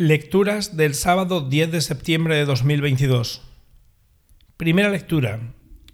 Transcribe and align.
Lecturas 0.00 0.76
del 0.76 0.94
sábado 0.94 1.40
10 1.40 1.72
de 1.72 1.80
septiembre 1.80 2.36
de 2.36 2.44
2022. 2.44 3.42
Primera 4.56 4.90
lectura. 4.90 5.40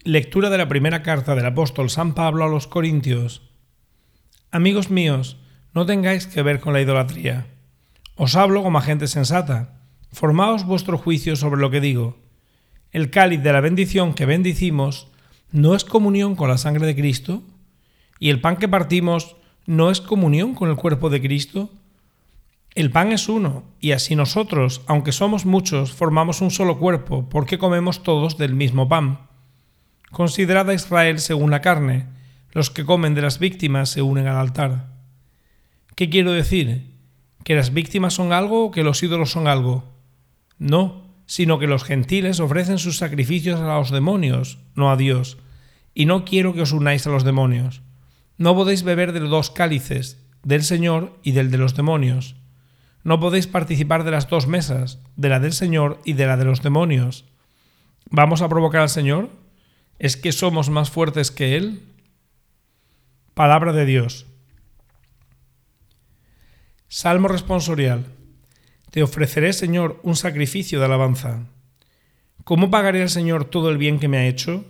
Lectura 0.02 0.50
de 0.50 0.58
la 0.58 0.68
primera 0.68 1.02
carta 1.02 1.34
del 1.34 1.46
apóstol 1.46 1.88
San 1.88 2.12
Pablo 2.12 2.44
a 2.44 2.48
los 2.48 2.66
Corintios. 2.66 3.40
Amigos 4.50 4.90
míos, 4.90 5.38
no 5.72 5.86
tengáis 5.86 6.26
que 6.26 6.42
ver 6.42 6.60
con 6.60 6.74
la 6.74 6.82
idolatría. 6.82 7.46
Os 8.14 8.36
hablo 8.36 8.62
como 8.62 8.76
a 8.76 8.82
gente 8.82 9.06
sensata. 9.06 9.80
Formaos 10.12 10.66
vuestro 10.66 10.98
juicio 10.98 11.34
sobre 11.34 11.62
lo 11.62 11.70
que 11.70 11.80
digo. 11.80 12.18
El 12.90 13.08
cáliz 13.08 13.42
de 13.42 13.54
la 13.54 13.62
bendición 13.62 14.12
que 14.12 14.26
bendicimos 14.26 15.08
no 15.50 15.74
es 15.74 15.86
comunión 15.86 16.36
con 16.36 16.50
la 16.50 16.58
sangre 16.58 16.84
de 16.84 16.94
Cristo, 16.94 17.42
y 18.20 18.28
el 18.28 18.42
pan 18.42 18.58
que 18.58 18.68
partimos 18.68 19.36
no 19.64 19.90
es 19.90 20.02
comunión 20.02 20.54
con 20.54 20.68
el 20.68 20.76
cuerpo 20.76 21.08
de 21.08 21.22
Cristo. 21.22 21.70
El 22.74 22.90
pan 22.90 23.12
es 23.12 23.28
uno, 23.28 23.62
y 23.78 23.92
así 23.92 24.16
nosotros, 24.16 24.82
aunque 24.86 25.12
somos 25.12 25.46
muchos, 25.46 25.92
formamos 25.92 26.40
un 26.40 26.50
solo 26.50 26.78
cuerpo, 26.78 27.28
porque 27.28 27.56
comemos 27.56 28.02
todos 28.02 28.36
del 28.36 28.54
mismo 28.54 28.88
pan. 28.88 29.28
Considerad 30.10 30.68
a 30.68 30.74
Israel 30.74 31.20
según 31.20 31.52
la 31.52 31.60
carne, 31.60 32.06
los 32.50 32.70
que 32.70 32.84
comen 32.84 33.14
de 33.14 33.22
las 33.22 33.38
víctimas 33.38 33.90
se 33.90 34.02
unen 34.02 34.26
al 34.26 34.38
altar. 34.38 34.88
¿Qué 35.94 36.10
quiero 36.10 36.32
decir? 36.32 36.96
¿Que 37.44 37.54
las 37.54 37.72
víctimas 37.72 38.14
son 38.14 38.32
algo 38.32 38.64
o 38.64 38.70
que 38.72 38.82
los 38.82 39.00
ídolos 39.04 39.30
son 39.30 39.46
algo? 39.46 39.84
No, 40.58 41.14
sino 41.26 41.60
que 41.60 41.68
los 41.68 41.84
gentiles 41.84 42.40
ofrecen 42.40 42.78
sus 42.78 42.96
sacrificios 42.96 43.60
a 43.60 43.78
los 43.78 43.90
demonios, 43.90 44.58
no 44.74 44.90
a 44.90 44.96
Dios, 44.96 45.38
y 45.94 46.06
no 46.06 46.24
quiero 46.24 46.54
que 46.54 46.62
os 46.62 46.72
unáis 46.72 47.06
a 47.06 47.10
los 47.10 47.22
demonios. 47.22 47.82
No 48.36 48.56
podéis 48.56 48.82
beber 48.82 49.12
de 49.12 49.20
los 49.20 49.30
dos 49.30 49.50
cálices, 49.50 50.20
del 50.42 50.64
Señor 50.64 51.18
y 51.22 51.32
del 51.32 51.52
de 51.52 51.58
los 51.58 51.76
demonios. 51.76 52.34
No 53.04 53.20
podéis 53.20 53.46
participar 53.46 54.02
de 54.02 54.10
las 54.10 54.28
dos 54.28 54.46
mesas, 54.46 54.98
de 55.16 55.28
la 55.28 55.38
del 55.38 55.52
Señor 55.52 56.00
y 56.04 56.14
de 56.14 56.26
la 56.26 56.38
de 56.38 56.46
los 56.46 56.62
demonios. 56.62 57.26
¿Vamos 58.10 58.40
a 58.40 58.48
provocar 58.48 58.80
al 58.80 58.88
Señor? 58.88 59.28
¿Es 59.98 60.16
que 60.16 60.32
somos 60.32 60.70
más 60.70 60.90
fuertes 60.90 61.30
que 61.30 61.56
Él? 61.56 61.82
Palabra 63.34 63.72
de 63.72 63.84
Dios. 63.84 64.26
Salmo 66.88 67.28
responsorial. 67.28 68.06
Te 68.90 69.02
ofreceré, 69.02 69.52
Señor, 69.52 70.00
un 70.02 70.16
sacrificio 70.16 70.78
de 70.78 70.86
alabanza. 70.86 71.46
¿Cómo 72.44 72.70
pagaré 72.70 73.02
al 73.02 73.10
Señor 73.10 73.44
todo 73.44 73.70
el 73.70 73.76
bien 73.78 73.98
que 73.98 74.08
me 74.08 74.18
ha 74.18 74.26
hecho? 74.26 74.64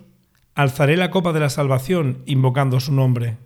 Alzaré 0.55 0.97
la 0.97 1.11
copa 1.11 1.33
de 1.33 1.41
la 1.41 1.51
salvación 1.51 2.23
invocando 2.27 2.81
su 2.81 2.93
nombre. 2.93 3.37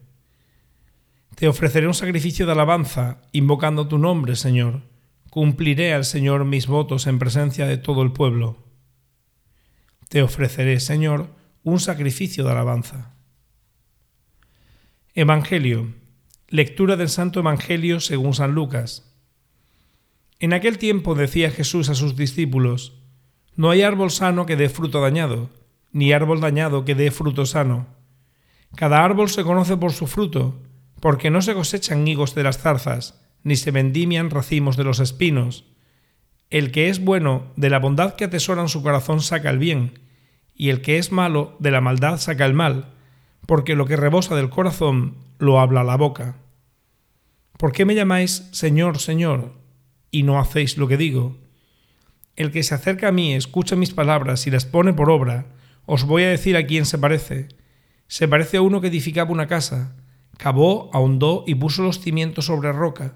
Te 1.38 1.46
ofreceré 1.46 1.86
un 1.86 1.94
sacrificio 1.94 2.46
de 2.46 2.52
alabanza, 2.52 3.22
invocando 3.30 3.86
tu 3.86 3.96
nombre, 3.96 4.34
Señor. 4.34 4.82
Cumpliré 5.30 5.94
al 5.94 6.04
Señor 6.04 6.44
mis 6.44 6.66
votos 6.66 7.06
en 7.06 7.20
presencia 7.20 7.64
de 7.64 7.76
todo 7.76 8.02
el 8.02 8.10
pueblo. 8.10 8.56
Te 10.08 10.20
ofreceré, 10.20 10.80
Señor, 10.80 11.30
un 11.62 11.78
sacrificio 11.78 12.42
de 12.42 12.50
alabanza. 12.50 13.14
Evangelio. 15.14 15.94
Lectura 16.48 16.96
del 16.96 17.08
Santo 17.08 17.38
Evangelio 17.38 18.00
según 18.00 18.34
San 18.34 18.50
Lucas. 18.50 19.14
En 20.40 20.52
aquel 20.52 20.76
tiempo 20.76 21.14
decía 21.14 21.52
Jesús 21.52 21.88
a 21.88 21.94
sus 21.94 22.16
discípulos, 22.16 22.94
No 23.54 23.70
hay 23.70 23.82
árbol 23.82 24.10
sano 24.10 24.44
que 24.44 24.56
dé 24.56 24.68
fruto 24.68 25.00
dañado, 25.00 25.50
ni 25.92 26.12
árbol 26.12 26.40
dañado 26.40 26.84
que 26.84 26.96
dé 26.96 27.12
fruto 27.12 27.46
sano. 27.46 27.86
Cada 28.74 29.04
árbol 29.04 29.28
se 29.28 29.44
conoce 29.44 29.76
por 29.76 29.92
su 29.92 30.08
fruto 30.08 30.64
porque 31.00 31.30
no 31.30 31.42
se 31.42 31.54
cosechan 31.54 32.06
higos 32.06 32.34
de 32.34 32.42
las 32.42 32.58
zarzas, 32.58 33.20
ni 33.42 33.56
se 33.56 33.70
vendimian 33.70 34.30
racimos 34.30 34.76
de 34.76 34.84
los 34.84 35.00
espinos. 35.00 35.64
El 36.50 36.70
que 36.72 36.88
es 36.88 37.04
bueno 37.04 37.52
de 37.56 37.70
la 37.70 37.78
bondad 37.78 38.14
que 38.14 38.24
atesora 38.24 38.62
en 38.62 38.68
su 38.68 38.82
corazón 38.82 39.20
saca 39.20 39.50
el 39.50 39.58
bien, 39.58 40.00
y 40.54 40.70
el 40.70 40.80
que 40.80 40.98
es 40.98 41.12
malo 41.12 41.56
de 41.60 41.70
la 41.70 41.80
maldad 41.80 42.18
saca 42.18 42.44
el 42.46 42.54
mal, 42.54 42.94
porque 43.46 43.76
lo 43.76 43.86
que 43.86 43.96
rebosa 43.96 44.34
del 44.34 44.50
corazón 44.50 45.16
lo 45.38 45.60
habla 45.60 45.84
la 45.84 45.96
boca. 45.96 46.36
¿Por 47.56 47.72
qué 47.72 47.84
me 47.84 47.94
llamáis 47.94 48.48
Señor, 48.52 48.98
Señor, 48.98 49.52
y 50.10 50.22
no 50.22 50.38
hacéis 50.38 50.78
lo 50.78 50.88
que 50.88 50.96
digo? 50.96 51.36
El 52.36 52.52
que 52.52 52.62
se 52.62 52.74
acerca 52.74 53.08
a 53.08 53.12
mí, 53.12 53.34
escucha 53.34 53.76
mis 53.76 53.92
palabras 53.92 54.46
y 54.46 54.50
las 54.50 54.64
pone 54.64 54.92
por 54.92 55.10
obra, 55.10 55.46
os 55.86 56.04
voy 56.04 56.22
a 56.22 56.28
decir 56.28 56.56
a 56.56 56.66
quién 56.66 56.86
se 56.86 56.98
parece. 56.98 57.48
Se 58.06 58.28
parece 58.28 58.58
a 58.58 58.62
uno 58.62 58.80
que 58.80 58.88
edificaba 58.88 59.30
una 59.30 59.48
casa, 59.48 59.96
Cavó, 60.38 60.88
ahondó 60.94 61.44
y 61.46 61.56
puso 61.56 61.82
los 61.82 62.00
cimientos 62.00 62.46
sobre 62.46 62.72
roca. 62.72 63.14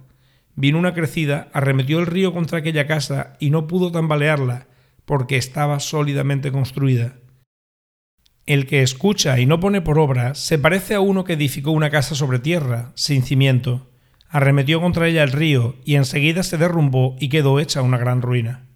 Vino 0.57 0.79
una 0.79 0.93
crecida, 0.93 1.49
arremetió 1.53 2.01
el 2.01 2.07
río 2.07 2.35
contra 2.35 2.59
aquella 2.59 2.87
casa 2.87 3.35
y 3.39 3.51
no 3.51 3.67
pudo 3.67 3.91
tambalearla, 3.91 4.67
porque 5.05 5.37
estaba 5.37 5.81
sólidamente 5.81 6.53
construida. 6.53 7.17
El 8.45 8.67
que 8.67 8.83
escucha 8.83 9.39
y 9.39 9.47
no 9.47 9.61
pone 9.61 9.81
por 9.81 10.01
obra 10.01 10.35
se 10.35 10.59
parece 10.59 10.95
a 10.95 11.01
uno 11.01 11.23
que 11.23 11.35
edificó 11.35 11.71
una 11.71 11.91
casa 11.91 12.17
sobre 12.17 12.41
tierra, 12.41 12.91
sin 12.95 13.23
cimiento. 13.23 13.89
Arremetió 14.29 14.81
contra 14.81 15.07
ella 15.07 15.23
el 15.23 15.31
río 15.31 15.77
y 15.85 15.95
enseguida 15.95 16.43
se 16.43 16.59
derrumbó 16.59 17.17
y 17.21 17.29
quedó 17.29 17.61
hecha 17.61 17.83
una 17.83 17.99
gran 17.99 18.21
ruina. 18.21 18.67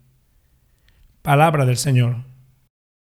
Palabra 1.23 1.67
del 1.67 1.79
Señor. 1.79 2.36